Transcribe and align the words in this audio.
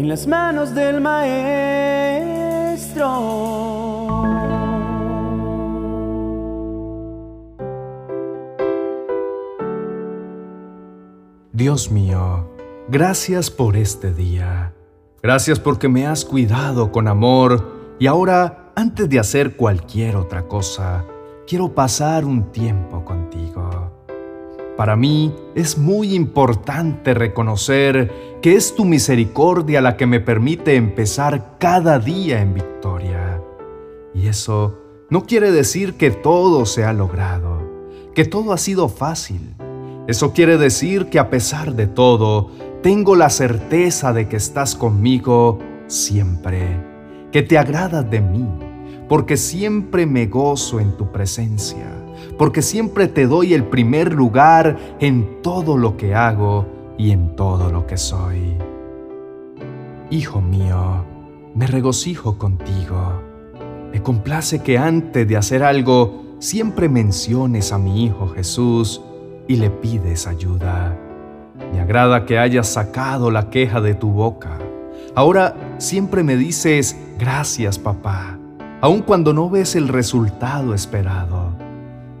en 0.00 0.08
las 0.08 0.26
manos 0.26 0.74
del 0.74 0.98
Maestro. 1.02 1.50
Dios 11.52 11.90
mío, 11.90 12.48
gracias 12.88 13.50
por 13.50 13.76
este 13.76 14.14
día. 14.14 14.72
Gracias 15.22 15.60
porque 15.60 15.90
me 15.90 16.06
has 16.06 16.24
cuidado 16.24 16.90
con 16.90 17.06
amor 17.06 17.94
y 17.98 18.06
ahora, 18.06 18.72
antes 18.76 19.06
de 19.06 19.18
hacer 19.18 19.54
cualquier 19.54 20.16
otra 20.16 20.48
cosa, 20.48 21.04
quiero 21.46 21.74
pasar 21.74 22.24
un 22.24 22.50
tiempo. 22.52 22.99
Para 24.80 24.96
mí 24.96 25.34
es 25.54 25.76
muy 25.76 26.14
importante 26.14 27.12
reconocer 27.12 28.38
que 28.40 28.54
es 28.54 28.74
tu 28.74 28.86
misericordia 28.86 29.82
la 29.82 29.98
que 29.98 30.06
me 30.06 30.20
permite 30.20 30.76
empezar 30.76 31.58
cada 31.58 31.98
día 31.98 32.40
en 32.40 32.54
victoria. 32.54 33.42
Y 34.14 34.28
eso 34.28 34.78
no 35.10 35.26
quiere 35.26 35.52
decir 35.52 35.98
que 35.98 36.10
todo 36.10 36.64
se 36.64 36.84
ha 36.84 36.94
logrado, 36.94 37.60
que 38.14 38.24
todo 38.24 38.54
ha 38.54 38.56
sido 38.56 38.88
fácil. 38.88 39.54
Eso 40.08 40.32
quiere 40.32 40.56
decir 40.56 41.10
que 41.10 41.18
a 41.18 41.28
pesar 41.28 41.74
de 41.74 41.86
todo, 41.86 42.48
tengo 42.82 43.16
la 43.16 43.28
certeza 43.28 44.14
de 44.14 44.28
que 44.28 44.36
estás 44.36 44.74
conmigo 44.76 45.58
siempre, 45.88 46.82
que 47.30 47.42
te 47.42 47.58
agradas 47.58 48.10
de 48.10 48.22
mí, 48.22 48.48
porque 49.10 49.36
siempre 49.36 50.06
me 50.06 50.24
gozo 50.24 50.80
en 50.80 50.96
tu 50.96 51.12
presencia, 51.12 51.86
porque 52.38 52.62
siempre 52.62 53.08
te 53.08 53.26
doy 53.26 53.54
el 53.54 53.64
primer 53.64 54.12
lugar 54.12 54.76
en 55.00 55.42
todo 55.42 55.76
lo 55.76 55.96
que 55.96 56.14
hago 56.14 56.66
y 56.98 57.10
en 57.10 57.34
todo 57.36 57.70
lo 57.70 57.86
que 57.86 57.96
soy. 57.96 58.56
Hijo 60.10 60.40
mío, 60.40 61.04
me 61.54 61.66
regocijo 61.66 62.38
contigo. 62.38 63.22
Me 63.92 64.02
complace 64.02 64.62
que 64.62 64.78
antes 64.78 65.26
de 65.26 65.36
hacer 65.36 65.62
algo 65.62 66.36
siempre 66.38 66.88
menciones 66.88 67.72
a 67.72 67.78
mi 67.78 68.04
Hijo 68.04 68.28
Jesús 68.28 69.02
y 69.48 69.56
le 69.56 69.70
pides 69.70 70.26
ayuda. 70.26 70.96
Me 71.72 71.80
agrada 71.80 72.24
que 72.24 72.38
hayas 72.38 72.68
sacado 72.68 73.30
la 73.30 73.50
queja 73.50 73.80
de 73.80 73.94
tu 73.94 74.10
boca. 74.10 74.58
Ahora 75.14 75.54
siempre 75.78 76.22
me 76.22 76.36
dices, 76.36 76.96
gracias 77.18 77.78
papá, 77.78 78.38
aun 78.80 79.02
cuando 79.02 79.32
no 79.32 79.50
ves 79.50 79.74
el 79.74 79.88
resultado 79.88 80.72
esperado. 80.72 81.49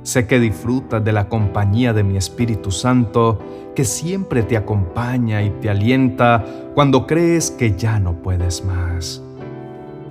Sé 0.02 0.26
que 0.26 0.40
disfrutas 0.40 1.04
de 1.04 1.12
la 1.12 1.28
compañía 1.28 1.92
de 1.92 2.02
mi 2.02 2.16
Espíritu 2.16 2.70
Santo, 2.70 3.38
que 3.74 3.84
siempre 3.84 4.42
te 4.42 4.56
acompaña 4.56 5.42
y 5.42 5.50
te 5.50 5.68
alienta 5.68 6.44
cuando 6.74 7.06
crees 7.06 7.50
que 7.50 7.76
ya 7.76 8.00
no 8.00 8.14
puedes 8.14 8.64
más. 8.64 9.22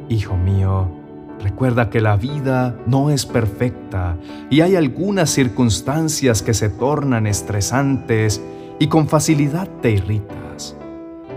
Hijo 0.08 0.38
mío, 0.38 0.90
recuerda 1.42 1.90
que 1.90 2.02
la 2.02 2.18
vida 2.18 2.76
no 2.86 3.10
es 3.10 3.26
perfecta 3.26 4.18
y 4.50 4.62
hay 4.62 4.76
algunas 4.76 5.32
circunstancias 5.32 6.44
que 6.44 6.54
se 6.54 6.70
tornan 6.70 7.26
estresantes 7.26 8.42
y 8.78 8.88
con 8.88 9.08
facilidad 9.08 9.68
te 9.82 9.92
irritas. 9.92 10.76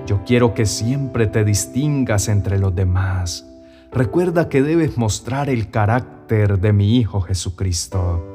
Yo 0.06 0.24
quiero 0.26 0.52
que 0.52 0.66
siempre 0.66 1.26
te 1.26 1.44
distingas 1.44 2.28
entre 2.28 2.58
los 2.58 2.74
demás. 2.74 3.48
Recuerda 3.90 4.48
que 4.48 4.62
debes 4.62 4.96
mostrar 4.96 5.48
el 5.48 5.70
carácter 5.70 6.60
de 6.60 6.72
mi 6.72 6.96
Hijo 6.96 7.20
Jesucristo, 7.20 8.31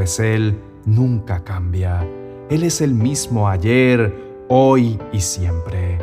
pues 0.00 0.18
Él 0.18 0.58
nunca 0.86 1.44
cambia. 1.44 2.08
Él 2.48 2.62
es 2.62 2.80
el 2.80 2.94
mismo 2.94 3.50
ayer, 3.50 4.46
hoy 4.48 4.98
y 5.12 5.20
siempre. 5.20 5.98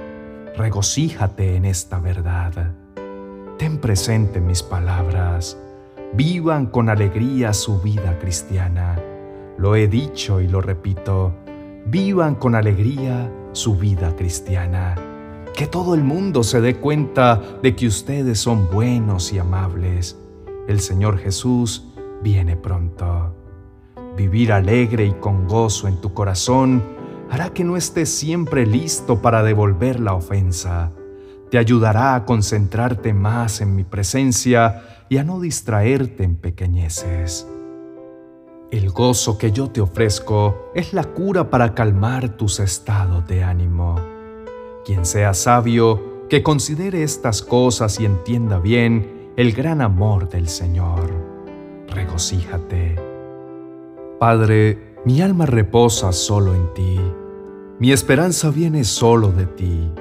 Regocíjate 0.56 1.56
en 1.56 1.66
esta 1.66 2.00
verdad. 2.00 2.76
Ten 3.58 3.80
presente 3.80 4.40
mis 4.40 4.62
palabras. 4.62 5.58
Vivan 6.14 6.68
con 6.68 6.90
alegría 6.90 7.54
su 7.54 7.82
vida 7.82 8.20
cristiana. 8.20 9.02
Lo 9.58 9.76
he 9.76 9.88
dicho 9.88 10.42
y 10.42 10.48
lo 10.48 10.62
repito 10.62 11.34
vivan 11.88 12.36
con 12.36 12.54
alegría 12.54 13.32
su 13.54 13.78
vida 13.78 14.16
cristiana. 14.16 14.94
Que 15.56 15.66
todo 15.66 15.96
el 15.96 16.04
mundo 16.04 16.44
se 16.44 16.62
dé 16.62 16.76
cuenta 16.76 17.42
de 17.64 17.76
que 17.76 17.88
ustedes 17.88 18.38
son 18.38 18.70
buenos 18.72 19.34
y 19.34 19.40
amables. 19.40 20.20
El 20.68 20.82
Señor 20.82 21.18
Jesús 21.18 21.88
viene 22.22 22.56
pronto. 22.56 23.37
Vivir 24.18 24.52
alegre 24.52 25.06
y 25.06 25.14
con 25.14 25.48
gozo 25.48 25.88
en 25.88 26.02
tu 26.02 26.16
corazón 26.16 26.82
hará 27.30 27.52
que 27.52 27.64
no 27.64 27.78
estés 27.78 28.10
siempre 28.10 28.66
listo 28.66 29.22
para 29.22 29.44
devolver 29.44 30.00
la 30.00 30.16
ofensa. 30.16 30.92
Te 31.52 31.60
ayudará 31.60 32.16
a 32.16 32.26
concentrarte 32.26 33.14
más 33.14 33.62
en 33.62 33.76
mi 33.76 33.84
presencia 33.84 35.06
y 35.08 35.18
a 35.18 35.24
no 35.24 35.40
distraerte 35.40 36.24
en 36.24 36.36
pequeñeces. 36.36 37.48
El 38.72 38.90
gozo 38.90 39.38
que 39.38 39.52
yo 39.52 39.70
te 39.70 39.82
ofrezco 39.82 40.72
es 40.74 40.94
la 40.94 41.04
cura 41.04 41.52
para 41.52 41.76
calmar 41.76 42.30
tus 42.30 42.60
estados 42.60 43.28
de 43.28 43.44
ánimo. 43.44 44.02
Quien 44.84 45.06
sea 45.06 45.36
sabio, 45.36 46.26
que 46.28 46.42
considere 46.42 47.04
estas 47.04 47.44
cosas 47.44 48.00
y 48.00 48.06
entienda 48.06 48.58
bien 48.58 49.32
el 49.38 49.54
gran 49.54 49.80
amor 49.80 50.28
del 50.28 50.50
Señor. 50.50 51.14
Regocíjate. 51.88 53.07
Padre, 54.20 54.96
mi 55.06 55.22
alma 55.22 55.46
reposa 55.46 56.12
solo 56.12 56.56
en 56.56 56.74
ti. 56.74 57.00
Mi 57.80 57.92
esperanza 57.92 58.50
viene 58.50 58.84
solo 58.84 59.32
de 59.32 59.46
ti. 59.46 59.92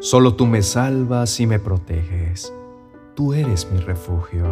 Solo 0.00 0.34
tú 0.34 0.44
me 0.44 0.60
salvas 0.60 1.40
y 1.40 1.46
me 1.46 1.58
proteges. 1.58 2.52
Tú 3.14 3.32
eres 3.32 3.66
mi 3.72 3.80
refugio. 3.80 4.44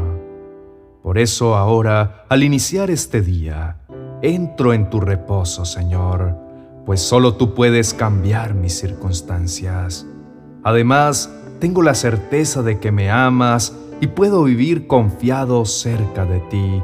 Por 1.03 1.19
eso 1.19 1.57
ahora, 1.57 2.25
al 2.31 2.43
iniciar 2.43 2.91
este 2.91 3.21
día, 3.21 3.77
entro 4.23 4.73
en 4.73 4.89
tu 4.89 4.99
reposo, 4.99 5.67
Señor, 5.67 6.35
pues 6.87 7.03
solo 7.03 7.35
tú 7.35 7.53
puedes 7.53 7.93
cambiar 7.93 8.55
mis 8.55 8.79
circunstancias. 8.79 10.07
Además, 10.65 11.31
tengo 11.59 11.83
la 11.83 11.95
certeza 11.95 12.63
de 12.63 12.81
que 12.81 12.91
me 12.93 13.11
amas 13.11 13.77
y 14.01 14.07
puedo 14.07 14.43
vivir 14.45 14.87
confiado 14.87 15.67
cerca 15.67 16.25
de 16.25 16.41
ti, 16.49 16.83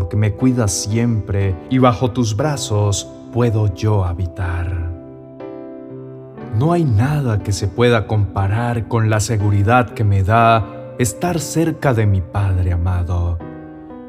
porque 0.00 0.16
me 0.16 0.32
cuidas 0.32 0.72
siempre 0.72 1.54
y 1.68 1.76
bajo 1.76 2.10
tus 2.10 2.34
brazos 2.34 3.06
puedo 3.34 3.74
yo 3.74 4.06
habitar. 4.06 4.88
No 6.56 6.72
hay 6.72 6.84
nada 6.84 7.42
que 7.42 7.52
se 7.52 7.68
pueda 7.68 8.06
comparar 8.06 8.88
con 8.88 9.10
la 9.10 9.20
seguridad 9.20 9.90
que 9.90 10.02
me 10.02 10.22
da 10.22 10.94
estar 10.98 11.38
cerca 11.38 11.92
de 11.92 12.06
mi 12.06 12.22
Padre 12.22 12.72
amado. 12.72 13.38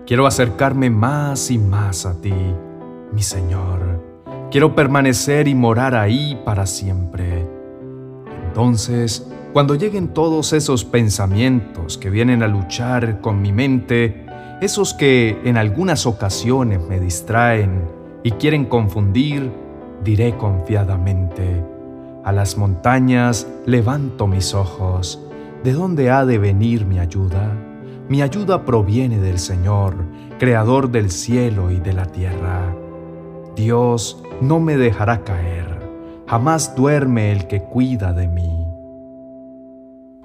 Quiero 0.07 0.25
acercarme 0.27 0.89
más 0.89 1.51
y 1.51 1.57
más 1.57 2.05
a 2.05 2.13
ti, 2.21 2.33
mi 3.11 3.21
Señor. 3.21 4.01
Quiero 4.49 4.73
permanecer 4.73 5.49
y 5.49 5.55
morar 5.55 5.93
ahí 5.93 6.41
para 6.45 6.67
siempre. 6.67 7.45
Entonces, 8.47 9.29
cuando 9.51 9.75
lleguen 9.75 10.13
todos 10.13 10.53
esos 10.53 10.85
pensamientos 10.85 11.97
que 11.97 12.09
vienen 12.09 12.43
a 12.43 12.47
luchar 12.47 13.19
con 13.19 13.41
mi 13.41 13.51
mente, 13.51 14.20
esos 14.61 14.93
que 14.93 15.41
en 15.43 15.57
algunas 15.57 16.05
ocasiones 16.05 16.79
me 16.87 16.99
distraen 16.99 17.81
y 18.23 18.31
quieren 18.31 18.65
confundir, 18.65 19.51
diré 20.03 20.37
confiadamente, 20.37 21.63
a 22.23 22.31
las 22.31 22.57
montañas 22.57 23.47
levanto 23.65 24.27
mis 24.27 24.53
ojos 24.53 25.19
¿De 25.63 25.73
dónde 25.73 26.09
ha 26.09 26.25
de 26.25 26.39
venir 26.39 26.87
mi 26.87 26.97
ayuda? 26.97 27.55
Mi 28.09 28.23
ayuda 28.23 28.65
proviene 28.65 29.19
del 29.19 29.37
Señor, 29.37 29.93
Creador 30.39 30.89
del 30.89 31.11
cielo 31.11 31.69
y 31.69 31.79
de 31.79 31.93
la 31.93 32.05
tierra. 32.05 32.75
Dios 33.55 34.23
no 34.41 34.59
me 34.59 34.75
dejará 34.75 35.23
caer, 35.23 35.67
jamás 36.25 36.75
duerme 36.75 37.31
el 37.31 37.45
que 37.45 37.61
cuida 37.61 38.11
de 38.11 38.27
mí. 38.27 38.65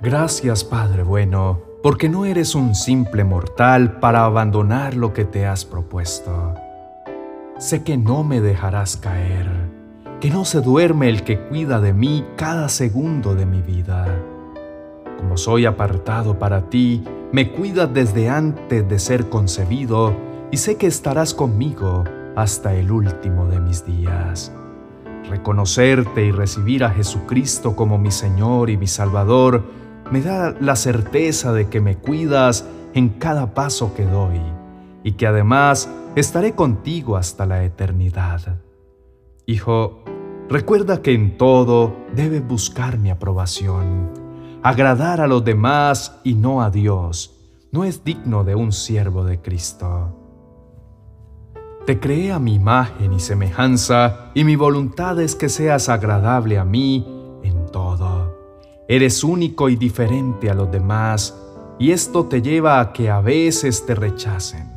Gracias 0.01 0.65
Padre 0.65 1.03
bueno, 1.03 1.66
porque 1.87 2.09
no 2.09 2.25
eres 2.25 2.57
un 2.57 2.75
simple 2.75 3.23
mortal 3.23 4.01
para 4.01 4.25
abandonar 4.25 4.97
lo 4.97 5.13
que 5.13 5.25
te 5.25 5.47
has 5.47 5.65
propuesto. 5.65 6.53
Sé 7.59 7.85
que 7.85 7.97
no 7.97 8.25
me 8.25 8.41
dejarás 8.41 8.97
caer, 8.97 9.47
que 10.21 10.29
no 10.29 10.45
se 10.45 10.63
duerme 10.63 11.09
el 11.09 11.23
que 11.23 11.39
cuida 11.39 11.81
de 11.81 11.93
mí 11.93 12.25
cada 12.35 12.69
segundo 12.71 13.37
de 13.37 13.47
mi 13.47 13.63
vida 13.63 14.05
como 15.17 15.37
soy 15.37 15.65
apartado 15.65 16.41
para 16.41 16.69
ti, 16.71 17.05
me 17.31 17.53
cuidas 17.53 17.95
desde 17.95 18.31
antes 18.31 18.89
de 18.89 18.99
ser 18.99 19.29
concebido 19.29 20.13
y 20.51 20.57
sé 20.57 20.79
que 20.79 20.89
estarás 20.89 21.35
conmigo 21.35 22.03
hasta 22.35 22.75
el 22.75 22.91
último 22.91 23.47
de 23.47 23.61
mis 23.61 23.87
días. 23.87 24.53
Reconocerte 25.31 26.27
y 26.27 26.33
recibir 26.33 26.83
a 26.83 26.91
Jesucristo 26.91 27.77
como 27.77 27.97
mi 27.97 28.11
Señor 28.11 28.71
y 28.71 28.77
mi 28.77 28.89
Salvador 28.89 29.86
me 30.11 30.21
da 30.21 30.55
la 30.61 30.77
certeza 30.77 31.53
de 31.53 31.69
que 31.69 31.81
me 31.81 31.97
cuidas 31.97 32.67
en 32.95 33.11
cada 33.11 33.55
paso 33.55 33.95
que 33.95 34.05
doy 34.05 34.41
y 35.03 35.13
que 35.13 35.27
además 35.27 35.91
estaré 36.15 36.53
contigo 36.55 37.17
hasta 37.17 37.47
la 37.47 37.65
eternidad. 37.65 38.61
Hijo, 39.47 40.05
recuerda 40.49 41.03
que 41.03 41.13
en 41.13 41.37
todo 41.37 41.97
debes 42.15 42.47
buscar 42.47 42.99
mi 42.99 43.11
aprobación 43.11 44.27
agradar 44.67 45.21
a 45.21 45.29
los 45.29 45.45
demás 45.45 46.19
y 46.25 46.35
no 46.35 46.61
a 46.61 46.71
Dios, 46.71 47.37
no 47.71 47.85
es 47.85 48.03
digno 48.03 48.43
de 48.43 48.57
un 48.57 48.73
siervo 48.73 49.23
de 49.23 49.41
Cristo. 49.41 50.13
Te 51.87 52.01
creé 52.01 52.33
a 52.33 52.41
mi 52.41 52.55
imagen 52.55 53.13
y 53.13 53.21
semejanza, 53.21 54.33
y 54.35 54.43
mi 54.43 54.57
voluntad 54.57 55.21
es 55.21 55.37
que 55.37 55.49
seas 55.49 55.89
agradable 55.89 56.59
a 56.59 56.65
mí. 56.65 57.16
Eres 58.89 59.25
único 59.25 59.69
y 59.69 59.77
diferente 59.77 60.51
a 60.51 60.55
los 60.55 60.71
demás, 60.71 61.37
y 61.79 61.91
esto 61.91 62.27
te 62.27 62.43
lleva 62.43 62.81
a 62.81 62.93
que 62.93 63.11
a 63.11 63.21
veces 63.21 63.85
te 63.87 63.95
rechacen. 63.95 64.71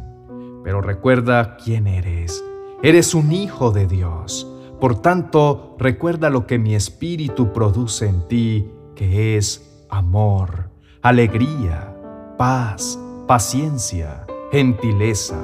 Pero 0.64 0.82
recuerda 0.82 1.58
quién 1.58 1.88
eres. 1.88 2.44
Eres 2.84 3.14
un 3.14 3.32
hijo 3.32 3.72
de 3.72 3.88
Dios. 3.88 4.48
Por 4.80 5.02
tanto, 5.02 5.76
recuerda 5.78 6.30
lo 6.30 6.48
que 6.48 6.58
mi 6.58 6.76
espíritu 6.76 7.54
produce 7.54 8.08
en 8.08 8.28
ti, 8.28 8.72
que 8.96 9.38
es 9.38 9.86
amor, 9.90 10.70
alegría, 11.02 11.96
paz, 12.38 13.00
paciencia, 13.28 14.26
gentileza 14.52 15.38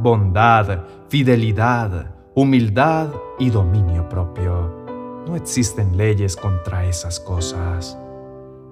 bondad, 0.00 0.84
fidelidad, 1.08 2.14
humildad 2.34 3.08
y 3.38 3.50
dominio 3.50 4.08
propio. 4.08 4.84
No 5.26 5.36
existen 5.36 5.96
leyes 5.96 6.36
contra 6.36 6.86
esas 6.86 7.18
cosas. 7.20 7.98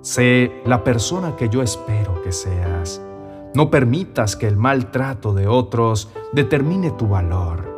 Sé 0.01 0.63
la 0.65 0.85
persona 0.85 1.37
que 1.37 1.49
yo 1.49 1.63
espero 1.63 2.23
que 2.23 2.33
seas. 2.33 3.01
No 3.55 3.71
permitas 3.71 4.37
que 4.37 4.47
el 4.47 4.57
maltrato 4.57 5.33
de 5.33 5.49
otros 5.49 6.11
determine 6.33 6.91
tu 6.91 7.09
valor. 7.09 7.77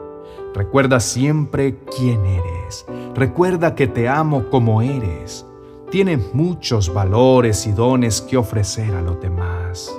Recuerda 0.54 0.98
siempre 1.00 1.78
quién 1.96 2.24
eres. 2.24 2.84
Recuerda 3.14 3.74
que 3.74 3.86
te 3.86 4.08
amo 4.08 4.50
como 4.50 4.82
eres. 4.82 5.46
Tienes 5.90 6.34
muchos 6.34 6.92
valores 6.92 7.66
y 7.66 7.72
dones 7.72 8.20
que 8.20 8.36
ofrecer 8.36 8.94
a 8.94 9.02
los 9.02 9.20
demás. 9.20 9.96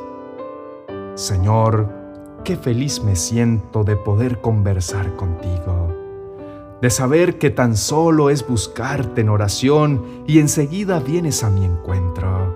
Señor, 1.16 1.90
qué 2.44 2.56
feliz 2.56 3.04
me 3.04 3.16
siento 3.16 3.84
de 3.84 3.96
poder 3.96 4.42
conversar 4.42 5.16
contigo, 5.16 5.94
de 6.82 6.90
saber 6.90 7.38
que 7.38 7.50
tan 7.50 7.76
solo 7.76 8.30
es 8.30 8.48
buscarte 8.48 9.22
en 9.22 9.30
oración 9.30 10.24
y 10.28 10.40
enseguida 10.40 11.00
vienes 11.00 11.44
a 11.44 11.50
mi 11.50 11.66
encuentro. 11.66 12.56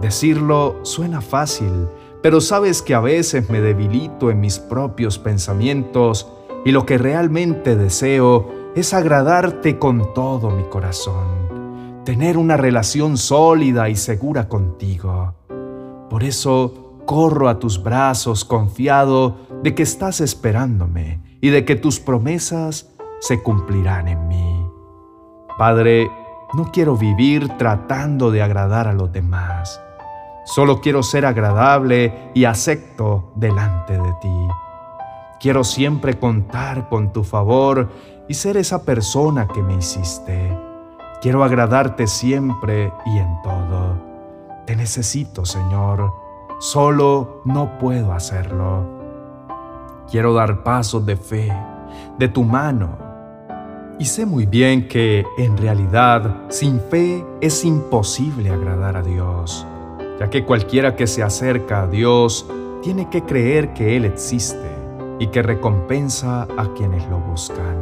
Decirlo 0.00 0.80
suena 0.82 1.20
fácil, 1.20 1.86
pero 2.22 2.40
sabes 2.40 2.82
que 2.82 2.94
a 2.94 3.00
veces 3.00 3.48
me 3.48 3.60
debilito 3.60 4.30
en 4.30 4.40
mis 4.40 4.58
propios 4.58 5.18
pensamientos 5.18 6.30
y 6.64 6.72
lo 6.72 6.84
que 6.84 6.98
realmente 6.98 7.76
deseo 7.76 8.72
es 8.74 8.92
agradarte 8.94 9.78
con 9.78 10.12
todo 10.14 10.50
mi 10.50 10.64
corazón, 10.64 12.02
tener 12.04 12.36
una 12.36 12.56
relación 12.56 13.16
sólida 13.16 13.88
y 13.88 13.96
segura 13.96 14.48
contigo. 14.48 15.34
Por 16.10 16.24
eso, 16.24 17.02
corro 17.06 17.48
a 17.48 17.58
tus 17.58 17.82
brazos 17.82 18.44
confiado 18.44 19.38
de 19.62 19.74
que 19.74 19.82
estás 19.82 20.20
esperándome 20.20 21.20
y 21.40 21.48
de 21.48 21.64
que 21.64 21.76
tus 21.76 21.98
promesas 21.98 22.90
se 23.20 23.42
cumplirán 23.42 24.08
en 24.08 24.28
mí. 24.28 24.66
Padre, 25.58 26.10
no 26.54 26.70
quiero 26.72 26.96
vivir 26.96 27.48
tratando 27.58 28.30
de 28.30 28.42
agradar 28.42 28.88
a 28.88 28.92
los 28.92 29.12
demás. 29.12 29.80
Solo 30.44 30.80
quiero 30.80 31.02
ser 31.02 31.26
agradable 31.26 32.30
y 32.34 32.44
acepto 32.44 33.30
delante 33.36 33.92
de 33.98 34.12
ti. 34.20 34.48
Quiero 35.38 35.64
siempre 35.64 36.18
contar 36.18 36.88
con 36.88 37.12
tu 37.12 37.22
favor 37.22 37.88
y 38.28 38.34
ser 38.34 38.56
esa 38.56 38.82
persona 38.82 39.46
que 39.48 39.62
me 39.62 39.76
hiciste. 39.76 40.58
Quiero 41.22 41.44
agradarte 41.44 42.06
siempre 42.06 42.92
y 43.06 43.18
en 43.18 43.42
todo. 43.42 43.96
Te 44.66 44.74
necesito, 44.76 45.44
Señor 45.44 46.12
Solo 46.60 47.40
no 47.46 47.78
puedo 47.78 48.12
hacerlo. 48.12 48.84
Quiero 50.10 50.34
dar 50.34 50.62
pasos 50.62 51.06
de 51.06 51.16
fe, 51.16 51.50
de 52.18 52.28
tu 52.28 52.44
mano. 52.44 53.09
Y 54.00 54.06
sé 54.06 54.24
muy 54.24 54.46
bien 54.46 54.88
que, 54.88 55.26
en 55.36 55.58
realidad, 55.58 56.48
sin 56.48 56.80
fe 56.80 57.22
es 57.42 57.66
imposible 57.66 58.48
agradar 58.48 58.96
a 58.96 59.02
Dios, 59.02 59.66
ya 60.18 60.30
que 60.30 60.46
cualquiera 60.46 60.96
que 60.96 61.06
se 61.06 61.22
acerca 61.22 61.82
a 61.82 61.86
Dios 61.86 62.46
tiene 62.82 63.10
que 63.10 63.24
creer 63.24 63.74
que 63.74 63.98
Él 63.98 64.06
existe 64.06 64.70
y 65.18 65.26
que 65.26 65.42
recompensa 65.42 66.48
a 66.56 66.72
quienes 66.72 67.06
lo 67.10 67.18
buscan. 67.18 67.76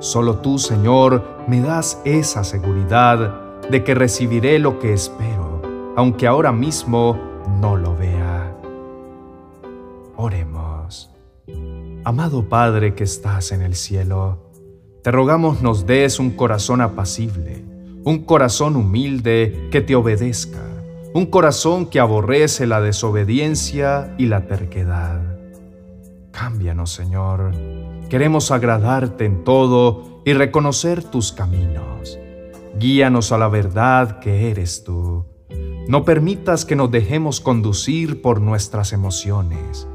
Solo 0.00 0.38
tú, 0.38 0.58
Señor, 0.58 1.22
me 1.46 1.60
das 1.60 2.02
esa 2.04 2.42
seguridad 2.42 3.60
de 3.70 3.84
que 3.84 3.94
recibiré 3.94 4.58
lo 4.58 4.80
que 4.80 4.94
espero, 4.94 5.62
aunque 5.94 6.26
ahora 6.26 6.50
mismo 6.50 7.16
no 7.60 7.76
lo 7.76 7.94
vea. 7.94 8.52
Oremos. 10.16 11.08
Amado 12.02 12.48
Padre 12.48 12.96
que 12.96 13.04
estás 13.04 13.52
en 13.52 13.62
el 13.62 13.76
cielo, 13.76 14.43
te 15.04 15.12
rogamos 15.12 15.62
nos 15.62 15.86
des 15.86 16.18
un 16.18 16.30
corazón 16.30 16.80
apacible, 16.80 17.64
un 18.02 18.24
corazón 18.24 18.74
humilde 18.74 19.68
que 19.70 19.80
te 19.80 19.94
obedezca, 19.94 20.66
un 21.14 21.26
corazón 21.26 21.86
que 21.86 22.00
aborrece 22.00 22.66
la 22.66 22.80
desobediencia 22.80 24.16
y 24.18 24.26
la 24.26 24.46
terquedad. 24.46 25.20
Cámbianos, 26.32 26.90
Señor. 26.90 27.52
Queremos 28.08 28.50
agradarte 28.50 29.26
en 29.26 29.44
todo 29.44 30.22
y 30.24 30.32
reconocer 30.32 31.04
tus 31.04 31.30
caminos. 31.30 32.18
Guíanos 32.80 33.30
a 33.30 33.38
la 33.38 33.46
verdad 33.46 34.18
que 34.18 34.50
eres 34.50 34.82
tú 34.82 35.26
no 35.86 36.06
permitas 36.06 36.64
que 36.64 36.76
nos 36.76 36.90
dejemos 36.90 37.40
conducir 37.40 38.22
por 38.22 38.40
nuestras 38.40 38.94
emociones. 38.94 39.86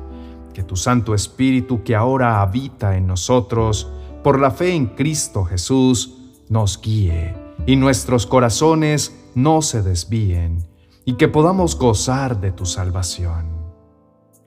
Que 0.54 0.62
tu 0.62 0.76
Santo 0.76 1.16
Espíritu 1.16 1.84
que 1.84 1.96
ahora 1.96 2.42
habita 2.44 2.96
en 2.96 3.08
nosotros, 3.08 3.92
por 4.24 4.40
la 4.40 4.52
fe 4.52 4.74
en 4.74 4.88
Cristo 4.88 5.46
Jesús, 5.46 6.16
nos 6.50 6.82
guíe 6.82 7.36
y 7.66 7.76
nuestros 7.76 8.26
corazones 8.26 9.16
no 9.36 9.62
se 9.62 9.82
desvíen 9.82 10.68
y 11.06 11.14
que 11.14 11.28
podamos 11.28 11.78
gozar 11.78 12.40
de 12.42 12.52
tu 12.52 12.66
salvación. 12.66 13.60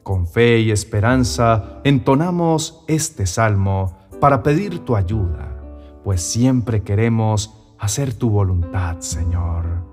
Con 0.02 0.26
fe 0.26 0.60
y 0.60 0.70
esperanza 0.70 1.80
entonamos 1.84 2.84
este 2.88 3.26
salmo 3.26 3.98
para 4.20 4.42
pedir 4.42 4.80
tu 4.80 4.96
ayuda, 4.96 5.56
pues 6.04 6.22
siempre 6.22 6.82
queremos 6.82 7.74
hacer 7.78 8.14
tu 8.14 8.30
voluntad, 8.30 9.00
Señor. 9.00 9.92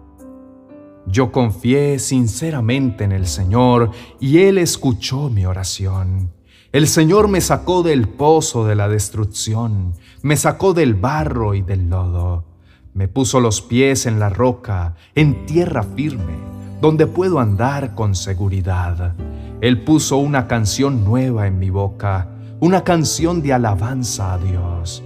Yo 1.05 1.31
confié 1.31 1.97
sinceramente 1.97 3.03
en 3.03 3.11
el 3.11 3.25
Señor 3.25 3.91
y 4.19 4.39
Él 4.39 4.57
escuchó 4.57 5.29
mi 5.29 5.45
oración. 5.45 6.38
El 6.71 6.87
Señor 6.87 7.27
me 7.27 7.41
sacó 7.41 7.83
del 7.83 8.07
pozo 8.07 8.65
de 8.65 8.75
la 8.75 8.87
destrucción, 8.87 9.93
me 10.21 10.37
sacó 10.37 10.73
del 10.73 10.93
barro 10.93 11.55
y 11.55 11.61
del 11.61 11.89
lodo, 11.89 12.45
me 12.93 13.07
puso 13.07 13.39
los 13.39 13.61
pies 13.61 14.05
en 14.05 14.19
la 14.19 14.29
roca, 14.29 14.95
en 15.15 15.45
tierra 15.45 15.83
firme, 15.83 16.35
donde 16.81 17.07
puedo 17.07 17.39
andar 17.39 17.95
con 17.95 18.15
seguridad. 18.15 19.13
Él 19.61 19.83
puso 19.83 20.17
una 20.17 20.47
canción 20.47 21.03
nueva 21.03 21.47
en 21.47 21.59
mi 21.59 21.69
boca, 21.69 22.27
una 22.59 22.83
canción 22.83 23.41
de 23.41 23.53
alabanza 23.53 24.33
a 24.33 24.37
Dios. 24.37 25.03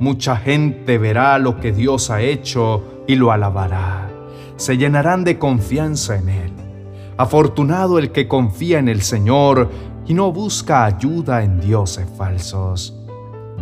Mucha 0.00 0.36
gente 0.36 0.98
verá 0.98 1.38
lo 1.38 1.58
que 1.58 1.72
Dios 1.72 2.10
ha 2.10 2.20
hecho 2.20 3.04
y 3.06 3.16
lo 3.16 3.32
alabará 3.32 4.08
se 4.58 4.76
llenarán 4.76 5.22
de 5.24 5.38
confianza 5.38 6.16
en 6.16 6.28
Él. 6.28 6.52
Afortunado 7.16 7.98
el 7.98 8.10
que 8.10 8.28
confía 8.28 8.78
en 8.78 8.88
el 8.88 9.02
Señor 9.02 9.70
y 10.08 10.14
no 10.14 10.32
busca 10.32 10.86
ayuda 10.86 11.42
en 11.42 11.60
dioses 11.60 12.08
falsos. 12.16 12.94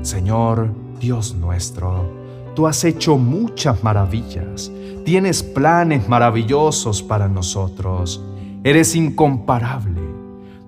Señor, 0.02 0.70
Dios 1.00 1.34
nuestro, 1.34 2.08
tú 2.54 2.68
has 2.68 2.84
hecho 2.84 3.18
muchas 3.18 3.82
maravillas, 3.82 4.70
tienes 5.04 5.42
planes 5.42 6.08
maravillosos 6.08 7.02
para 7.02 7.28
nosotros, 7.28 8.22
eres 8.62 8.94
incomparable. 8.94 10.00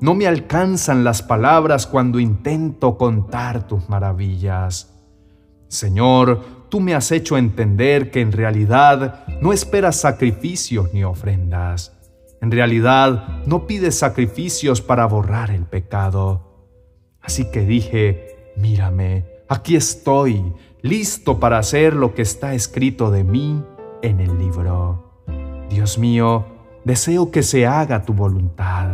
No 0.01 0.15
me 0.15 0.27
alcanzan 0.27 1.03
las 1.05 1.23
palabras 1.23 1.87
cuando 1.87 2.21
intento 2.21 2.97
contar 2.97 3.67
tus 3.67 3.89
maravillas. 3.89 4.95
Señor, 5.69 6.45
tú 6.69 6.81
me 6.81 6.95
has 6.95 7.11
hecho 7.11 7.37
entender 7.37 8.11
que 8.11 8.21
en 8.21 8.33
realidad 8.33 9.25
no 9.41 9.53
esperas 9.53 9.97
sacrificios 9.97 10.93
ni 10.93 11.05
ofrendas. 11.05 11.98
En 12.41 12.51
realidad 12.51 13.43
no 13.47 13.67
pides 13.67 13.99
sacrificios 13.99 14.81
para 14.81 15.07
borrar 15.07 15.51
el 15.51 15.65
pecado. 15.65 16.71
Así 17.21 17.51
que 17.51 17.61
dije, 17.61 18.53
mírame, 18.57 19.27
aquí 19.49 19.77
estoy, 19.77 20.53
listo 20.83 21.41
para 21.41 21.59
hacer 21.59 21.95
lo 21.95 22.15
que 22.15 22.23
está 22.23 22.55
escrito 22.55 23.11
de 23.11 23.25
mí 23.25 23.63
en 24.03 24.21
el 24.21 24.39
libro. 24.39 25.23
Dios 25.69 25.99
mío, 25.99 26.47
deseo 26.85 27.31
que 27.31 27.43
se 27.43 27.67
haga 27.67 28.03
tu 28.03 28.15
voluntad. 28.15 28.89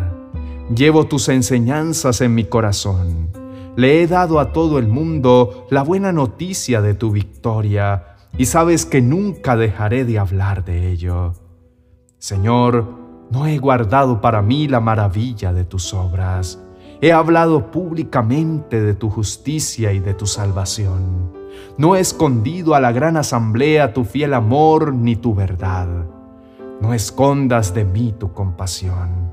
Llevo 0.74 1.06
tus 1.06 1.28
enseñanzas 1.28 2.20
en 2.20 2.34
mi 2.34 2.44
corazón 2.44 3.44
le 3.76 4.02
he 4.02 4.06
dado 4.06 4.38
a 4.38 4.52
todo 4.52 4.78
el 4.78 4.86
mundo 4.86 5.66
la 5.70 5.82
buena 5.82 6.12
noticia 6.12 6.80
de 6.80 6.94
tu 6.94 7.10
victoria, 7.10 8.16
y 8.36 8.46
sabes 8.46 8.86
que 8.86 9.00
nunca 9.00 9.56
dejaré 9.56 10.04
de 10.04 10.18
hablar 10.18 10.64
de 10.64 10.90
ello. 10.90 11.34
Señor, 12.18 13.03
no 13.34 13.48
he 13.48 13.58
guardado 13.58 14.20
para 14.20 14.42
mí 14.42 14.68
la 14.68 14.78
maravilla 14.78 15.52
de 15.52 15.64
tus 15.64 15.92
obras. 15.92 16.60
He 17.00 17.12
hablado 17.12 17.72
públicamente 17.72 18.80
de 18.80 18.94
tu 18.94 19.10
justicia 19.10 19.92
y 19.92 19.98
de 19.98 20.14
tu 20.14 20.26
salvación. 20.26 21.32
No 21.76 21.96
he 21.96 22.00
escondido 22.00 22.76
a 22.76 22.80
la 22.80 22.92
gran 22.92 23.16
asamblea 23.16 23.92
tu 23.92 24.04
fiel 24.04 24.34
amor 24.34 24.94
ni 24.94 25.16
tu 25.16 25.34
verdad. 25.34 25.88
No 26.80 26.94
escondas 26.94 27.74
de 27.74 27.84
mí 27.84 28.14
tu 28.16 28.32
compasión. 28.32 29.32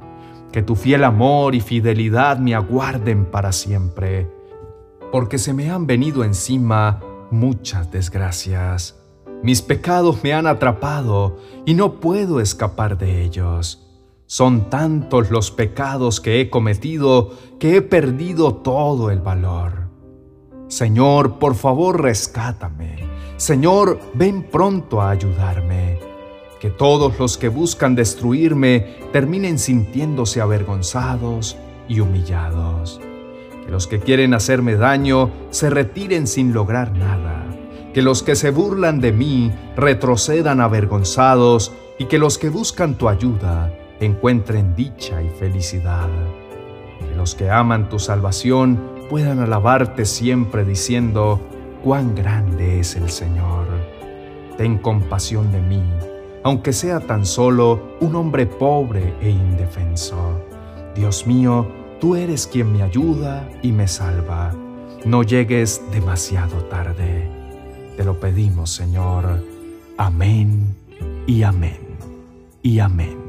Que 0.51 0.63
tu 0.63 0.75
fiel 0.75 1.03
amor 1.03 1.53
y 1.53 1.61
fidelidad 1.61 2.39
me 2.39 2.55
aguarden 2.55 3.25
para 3.25 3.51
siempre, 3.51 4.27
porque 5.11 5.37
se 5.37 5.53
me 5.53 5.69
han 5.69 5.85
venido 5.85 6.23
encima 6.23 7.01
muchas 7.29 7.91
desgracias. 7.91 8.99
Mis 9.43 9.61
pecados 9.61 10.23
me 10.23 10.33
han 10.33 10.47
atrapado 10.47 11.37
y 11.67 11.75
no 11.75 11.99
puedo 11.99 12.39
escapar 12.39 12.97
de 12.97 13.23
ellos. 13.23 13.90
Son 14.31 14.69
tantos 14.69 15.29
los 15.29 15.51
pecados 15.51 16.21
que 16.21 16.39
he 16.39 16.49
cometido 16.49 17.31
que 17.59 17.75
he 17.75 17.81
perdido 17.81 18.55
todo 18.55 19.11
el 19.11 19.19
valor. 19.19 19.89
Señor, 20.69 21.37
por 21.37 21.53
favor, 21.53 22.01
rescátame. 22.01 22.95
Señor, 23.35 23.99
ven 24.13 24.43
pronto 24.43 25.01
a 25.01 25.09
ayudarme. 25.09 25.99
Que 26.61 26.69
todos 26.69 27.19
los 27.19 27.37
que 27.37 27.49
buscan 27.49 27.93
destruirme 27.93 28.99
terminen 29.11 29.59
sintiéndose 29.59 30.39
avergonzados 30.39 31.57
y 31.89 31.99
humillados. 31.99 33.01
Que 33.65 33.69
los 33.69 33.85
que 33.85 33.99
quieren 33.99 34.33
hacerme 34.33 34.77
daño 34.77 35.29
se 35.49 35.69
retiren 35.69 36.25
sin 36.25 36.53
lograr 36.53 36.93
nada 36.93 37.47
que 37.93 38.01
los 38.01 38.23
que 38.23 38.37
se 38.37 38.51
burlan 38.51 39.01
de 39.01 39.11
mí 39.11 39.51
retrocedan 39.75 40.61
avergonzados 40.61 41.73
y 41.99 42.05
que 42.05 42.19
los 42.19 42.37
que 42.37 42.47
buscan 42.47 42.97
tu 42.97 43.09
ayuda 43.09 43.73
encuentren 44.05 44.75
dicha 44.75 45.21
y 45.21 45.29
felicidad. 45.29 46.09
Que 46.99 47.15
los 47.15 47.35
que 47.35 47.49
aman 47.49 47.89
tu 47.89 47.99
salvación 47.99 48.79
puedan 49.09 49.39
alabarte 49.39 50.05
siempre 50.05 50.63
diciendo, 50.65 51.39
cuán 51.83 52.15
grande 52.15 52.79
es 52.79 52.95
el 52.95 53.09
Señor. 53.09 53.67
Ten 54.57 54.77
compasión 54.77 55.51
de 55.51 55.61
mí, 55.61 55.83
aunque 56.43 56.73
sea 56.73 56.99
tan 56.99 57.25
solo 57.25 57.97
un 57.99 58.15
hombre 58.15 58.45
pobre 58.45 59.13
e 59.21 59.29
indefenso. 59.29 60.41
Dios 60.95 61.25
mío, 61.25 61.67
tú 61.99 62.15
eres 62.15 62.47
quien 62.47 62.71
me 62.73 62.83
ayuda 62.83 63.47
y 63.61 63.71
me 63.71 63.87
salva. 63.87 64.53
No 65.05 65.23
llegues 65.23 65.81
demasiado 65.91 66.57
tarde. 66.65 67.27
Te 67.97 68.03
lo 68.03 68.19
pedimos, 68.19 68.71
Señor. 68.71 69.43
Amén 69.97 70.75
y 71.27 71.43
amén 71.43 71.79
y 72.63 72.79
amén. 72.79 73.20